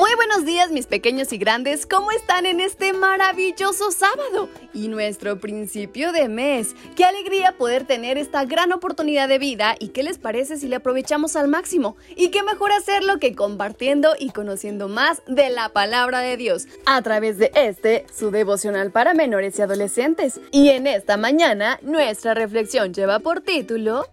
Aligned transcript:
Muy 0.00 0.14
buenos 0.14 0.46
días 0.46 0.70
mis 0.70 0.86
pequeños 0.86 1.30
y 1.30 1.36
grandes, 1.36 1.84
¿cómo 1.84 2.10
están 2.10 2.46
en 2.46 2.60
este 2.60 2.94
maravilloso 2.94 3.90
sábado 3.90 4.48
y 4.72 4.88
nuestro 4.88 5.38
principio 5.40 6.12
de 6.12 6.26
mes? 6.26 6.74
Qué 6.96 7.04
alegría 7.04 7.58
poder 7.58 7.86
tener 7.86 8.16
esta 8.16 8.46
gran 8.46 8.72
oportunidad 8.72 9.28
de 9.28 9.38
vida 9.38 9.74
y 9.78 9.88
qué 9.88 10.02
les 10.02 10.16
parece 10.16 10.56
si 10.56 10.68
le 10.68 10.76
aprovechamos 10.76 11.36
al 11.36 11.48
máximo 11.48 11.98
y 12.16 12.30
qué 12.30 12.42
mejor 12.42 12.72
hacerlo 12.72 13.18
que 13.18 13.34
compartiendo 13.34 14.14
y 14.18 14.30
conociendo 14.30 14.88
más 14.88 15.20
de 15.26 15.50
la 15.50 15.68
palabra 15.68 16.20
de 16.20 16.38
Dios 16.38 16.66
a 16.86 17.02
través 17.02 17.36
de 17.36 17.52
este, 17.54 18.06
su 18.10 18.30
devocional 18.30 18.92
para 18.92 19.12
menores 19.12 19.58
y 19.58 19.62
adolescentes. 19.62 20.40
Y 20.50 20.70
en 20.70 20.86
esta 20.86 21.18
mañana 21.18 21.78
nuestra 21.82 22.32
reflexión 22.32 22.94
lleva 22.94 23.18
por 23.18 23.42
título 23.42 24.06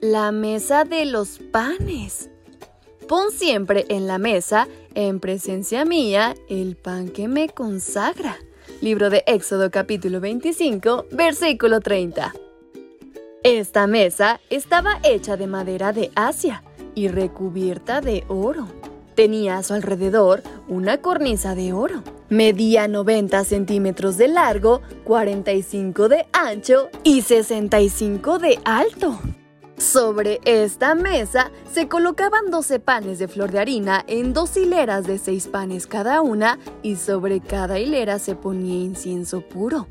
La 0.00 0.32
mesa 0.32 0.84
de 0.84 1.04
los 1.04 1.40
panes. 1.52 2.30
Pon 3.08 3.30
siempre 3.30 3.84
en 3.88 4.08
la 4.08 4.18
mesa, 4.18 4.66
en 4.94 5.20
presencia 5.20 5.84
mía, 5.84 6.34
el 6.48 6.74
pan 6.74 7.08
que 7.08 7.28
me 7.28 7.48
consagra. 7.48 8.36
Libro 8.80 9.10
de 9.10 9.22
Éxodo 9.28 9.70
capítulo 9.70 10.20
25, 10.20 11.06
versículo 11.12 11.78
30. 11.78 12.34
Esta 13.44 13.86
mesa 13.86 14.40
estaba 14.50 14.98
hecha 15.04 15.36
de 15.36 15.46
madera 15.46 15.92
de 15.92 16.10
Asia 16.16 16.64
y 16.96 17.06
recubierta 17.06 18.00
de 18.00 18.24
oro. 18.26 18.66
Tenía 19.14 19.58
a 19.58 19.62
su 19.62 19.74
alrededor 19.74 20.42
una 20.66 20.98
cornisa 21.00 21.54
de 21.54 21.72
oro. 21.72 22.02
Medía 22.28 22.88
90 22.88 23.44
centímetros 23.44 24.16
de 24.16 24.26
largo, 24.26 24.82
45 25.04 26.08
de 26.08 26.26
ancho 26.32 26.88
y 27.04 27.22
65 27.22 28.40
de 28.40 28.58
alto. 28.64 29.16
Sobre 29.78 30.40
esta 30.46 30.94
mesa 30.94 31.50
se 31.70 31.86
colocaban 31.86 32.50
12 32.50 32.80
panes 32.80 33.18
de 33.18 33.28
flor 33.28 33.50
de 33.52 33.58
harina 33.58 34.02
en 34.06 34.32
dos 34.32 34.56
hileras 34.56 35.06
de 35.06 35.18
seis 35.18 35.48
panes 35.48 35.86
cada 35.86 36.22
una 36.22 36.58
y 36.82 36.96
sobre 36.96 37.40
cada 37.40 37.78
hilera 37.78 38.18
se 38.18 38.34
ponía 38.34 38.82
incienso 38.82 39.42
puro. 39.42 39.86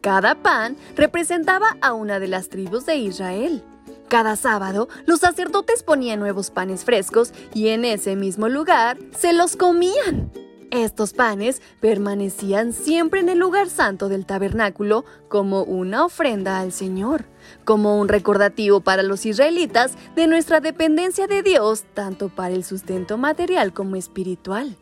Cada 0.00 0.36
pan 0.36 0.76
representaba 0.94 1.76
a 1.80 1.92
una 1.92 2.20
de 2.20 2.28
las 2.28 2.48
tribus 2.48 2.86
de 2.86 2.96
Israel. 2.96 3.64
Cada 4.06 4.36
sábado 4.36 4.88
los 5.06 5.18
sacerdotes 5.18 5.82
ponían 5.82 6.20
nuevos 6.20 6.52
panes 6.52 6.84
frescos 6.84 7.32
y 7.52 7.68
en 7.68 7.84
ese 7.84 8.14
mismo 8.14 8.48
lugar 8.48 8.96
se 9.18 9.32
los 9.32 9.56
comían. 9.56 10.30
Estos 10.70 11.12
panes 11.12 11.62
permanecían 11.80 12.72
siempre 12.72 13.20
en 13.20 13.28
el 13.28 13.38
lugar 13.38 13.68
santo 13.68 14.08
del 14.08 14.26
tabernáculo 14.26 15.04
como 15.28 15.62
una 15.62 16.04
ofrenda 16.04 16.60
al 16.60 16.72
Señor, 16.72 17.24
como 17.64 18.00
un 18.00 18.08
recordativo 18.08 18.80
para 18.80 19.02
los 19.02 19.26
israelitas 19.26 19.92
de 20.16 20.26
nuestra 20.26 20.60
dependencia 20.60 21.26
de 21.26 21.42
Dios, 21.42 21.84
tanto 21.94 22.28
para 22.28 22.54
el 22.54 22.64
sustento 22.64 23.16
material 23.16 23.72
como 23.72 23.96
espiritual. 23.96 24.76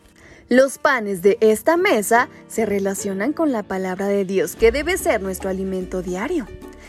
Los 0.48 0.78
panes 0.78 1.22
de 1.22 1.38
esta 1.40 1.76
mesa 1.76 2.28
se 2.48 2.66
relacionan 2.66 3.32
con 3.32 3.52
la 3.52 3.62
palabra 3.62 4.08
de 4.08 4.24
Dios 4.24 4.56
que 4.56 4.72
debe 4.72 4.98
ser 4.98 5.22
nuestro 5.22 5.48
alimento 5.50 6.02
diario. 6.02 6.46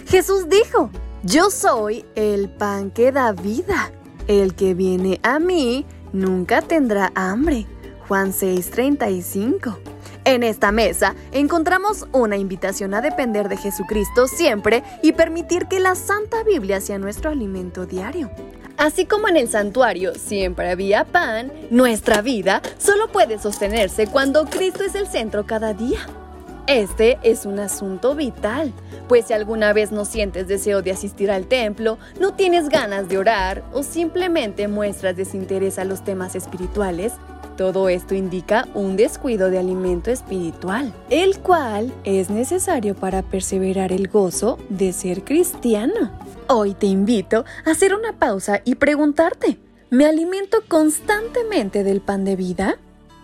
Jesús 0.08 0.50
dijo, 0.50 0.90
yo 1.24 1.50
soy 1.50 2.06
el 2.16 2.50
pan 2.50 2.92
que 2.92 3.12
da 3.12 3.32
vida. 3.32 3.92
El 4.28 4.56
que 4.56 4.74
viene 4.74 5.20
a 5.24 5.40
mí 5.40 5.86
nunca 6.14 6.62
tendrá 6.62 7.12
hambre. 7.16 7.66
Juan 8.08 8.34
6:35. 8.34 9.78
En 10.26 10.44
esta 10.44 10.72
mesa 10.72 11.16
encontramos 11.32 12.08
una 12.12 12.38
invitación 12.38 12.94
a 12.94 13.02
depender 13.02 13.48
de 13.48 13.58
Jesucristo 13.58 14.28
siempre 14.28 14.84
y 15.04 15.12
permitir 15.12 15.68
que 15.68 15.80
la 15.80 15.96
Santa 15.96 16.44
Biblia 16.44 16.82
sea 16.82 16.98
nuestro 16.98 17.30
alimento 17.30 17.86
diario. 17.86 18.32
Así 18.78 19.06
como 19.06 19.28
en 19.28 19.38
el 19.38 19.48
santuario 19.48 20.16
siempre 20.16 20.70
había 20.70 21.06
pan, 21.06 21.52
nuestra 21.70 22.22
vida 22.22 22.62
solo 22.78 23.08
puede 23.08 23.40
sostenerse 23.40 24.08
cuando 24.08 24.46
Cristo 24.46 24.84
es 24.84 24.96
el 24.96 25.08
centro 25.08 25.46
cada 25.46 25.74
día. 25.74 26.00
Este 26.68 27.20
es 27.22 27.46
un 27.46 27.60
asunto 27.60 28.16
vital, 28.16 28.74
pues 29.08 29.28
si 29.28 29.34
alguna 29.34 29.72
vez 29.72 29.92
no 29.92 30.04
sientes 30.04 30.48
deseo 30.48 30.82
de 30.82 30.92
asistir 30.92 31.30
al 31.30 31.46
templo, 31.46 32.00
no 32.20 32.34
tienes 32.34 32.70
ganas 32.70 33.08
de 33.08 33.20
orar 33.20 33.64
o 33.72 33.84
simplemente 33.84 34.68
muestras 34.68 35.16
desinterés 35.16 35.78
a 35.78 35.86
los 35.86 36.04
temas 36.04 36.36
espirituales, 36.36 37.14
todo 37.56 37.90
esto 37.90 38.16
indica 38.16 38.68
un 38.74 38.96
descuido 38.96 39.50
de 39.50 39.58
alimento 39.58 40.12
espiritual, 40.12 40.94
el 41.10 41.40
cual 41.40 41.92
es 42.04 42.30
necesario 42.30 42.96
para 42.96 43.22
perseverar 43.22 43.92
el 43.92 44.08
gozo 44.08 44.58
de 44.70 44.94
ser 44.94 45.24
cristiano. 45.24 46.12
Hoy 46.48 46.74
te 46.74 46.88
invito 46.88 47.46
a 47.66 47.72
hacer 47.72 47.96
una 47.96 48.14
pausa 48.14 48.62
y 48.66 48.76
preguntarte, 48.76 49.58
¿me 49.90 50.06
alimento 50.06 50.60
constantemente 50.68 51.84
del 51.84 52.02
pan 52.02 52.26
de 52.26 52.36
vida? 52.36 52.78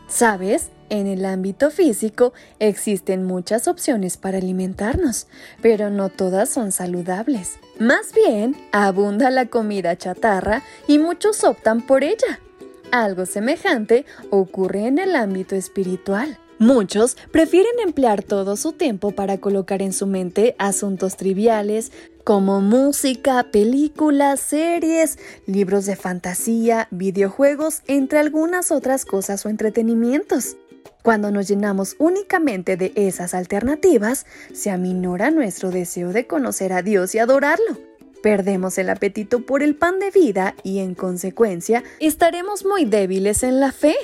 ¿Sabes? 0.08 0.70
En 0.90 1.08
el 1.08 1.24
ámbito 1.24 1.72
físico 1.72 2.34
existen 2.60 3.24
muchas 3.24 3.70
opciones 3.70 4.18
para 4.18 4.40
alimentarnos, 4.40 5.28
pero 5.62 5.90
no 5.90 6.10
todas 6.10 6.50
son 6.50 6.74
saludables. 6.74 7.60
Más 7.80 8.12
bien, 8.14 8.58
abunda 8.74 9.30
la 9.30 9.46
comida 9.46 9.98
chatarra 9.98 10.64
y 10.88 11.00
muchos 11.00 11.46
optan 11.46 11.86
por 11.86 12.04
ella. 12.04 12.42
Algo 12.92 13.26
semejante 13.26 14.06
ocurre 14.30 14.88
en 14.88 15.00
el 15.00 15.16
ámbito 15.16 15.56
espiritual. 15.56 16.38
Muchos 16.60 17.18
prefieren 17.32 17.80
emplear 17.84 18.22
todo 18.22 18.56
su 18.56 18.74
tiempo 18.74 19.12
para 19.12 19.40
colocar 19.40 19.82
en 19.82 19.94
su 19.94 20.06
mente 20.06 20.56
asuntos 20.60 21.18
triviales 21.18 21.92
como 22.24 22.62
música, 22.62 23.48
películas, 23.52 24.42
series, 24.42 25.18
libros 25.48 25.88
de 25.88 25.96
fantasía, 25.96 26.88
videojuegos, 26.92 27.82
entre 27.88 28.20
algunas 28.20 28.72
otras 28.72 29.06
cosas 29.06 29.44
o 29.46 29.50
entretenimientos. 29.50 30.58
Cuando 31.02 31.32
nos 31.32 31.48
llenamos 31.48 31.96
únicamente 31.98 32.78
de 32.78 32.92
esas 32.96 33.34
alternativas, 33.34 34.28
se 34.54 34.70
aminora 34.70 35.32
nuestro 35.32 35.72
deseo 35.72 36.14
de 36.14 36.28
conocer 36.28 36.74
a 36.74 36.84
Dios 36.84 37.16
y 37.16 37.20
adorarlo. 37.20 37.91
Perdemos 38.22 38.78
el 38.78 38.90
apetito 38.90 39.46
por 39.46 39.64
el 39.64 39.76
pan 39.76 40.00
de 40.00 40.12
vida 40.12 40.56
y 40.64 40.80
en 40.80 40.94
consecuencia 40.94 41.84
estaremos 42.00 42.66
muy 42.66 42.86
débiles 42.86 43.44
en 43.44 43.60
la 43.60 43.72
fe. 43.72 43.96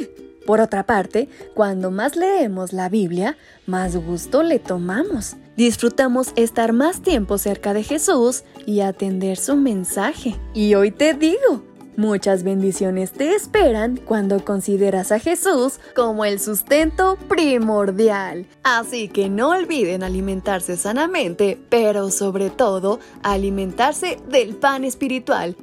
Por 0.46 0.62
otra 0.62 0.86
parte, 0.86 1.28
cuando 1.54 1.92
más 1.92 2.16
leemos 2.16 2.72
la 2.72 2.88
Biblia, 2.88 3.38
más 3.66 3.96
gusto 3.96 4.44
le 4.44 4.60
tomamos. 4.60 5.36
Disfrutamos 5.58 6.32
estar 6.36 6.72
más 6.72 7.02
tiempo 7.02 7.38
cerca 7.38 7.74
de 7.74 7.84
Jesús 7.84 8.44
y 8.66 8.80
atender 8.80 9.38
su 9.38 9.56
mensaje. 9.56 10.36
Y 10.54 10.74
hoy 10.76 10.92
te 10.92 11.14
digo, 11.14 11.64
Muchas 11.98 12.44
bendiciones 12.44 13.12
te 13.12 13.34
esperan 13.34 13.98
cuando 13.98 14.46
consideras 14.46 15.12
a 15.12 15.18
Jesús 15.18 15.80
como 15.96 16.26
el 16.26 16.40
sustento 16.40 17.18
primordial. 17.28 18.46
Así 18.62 19.08
que 19.08 19.30
no 19.30 19.50
olviden 19.50 20.04
alimentarse 20.04 20.78
sanamente, 20.78 21.58
pero 21.70 22.12
sobre 22.12 22.52
todo 22.52 23.00
alimentarse 23.24 24.20
del 24.30 24.56
pan 24.56 24.84
espiritual. 24.84 25.56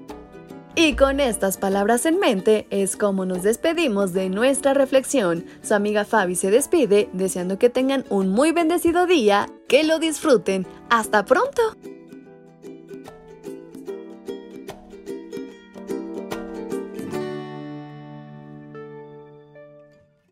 Y 0.75 0.97
con 0.97 1.21
estas 1.21 1.57
palabras 1.57 2.05
en 2.05 2.19
mente 2.19 2.67
es 2.71 2.97
como 2.97 3.25
nos 3.27 3.45
despedimos 3.45 4.13
de 4.13 4.29
nuestra 4.29 4.75
reflexión. 4.75 5.45
Su 5.63 5.75
amiga 5.75 6.05
Fabi 6.05 6.35
se 6.35 6.51
despide 6.51 7.09
deseando 7.13 7.61
que 7.61 7.71
tengan 7.71 8.05
un 8.11 8.31
muy 8.31 8.51
bendecido 8.51 9.07
día, 9.07 9.49
que 9.69 9.85
lo 9.85 10.01
disfruten. 10.01 10.67
¡Hasta 10.91 11.25
pronto! 11.25 11.77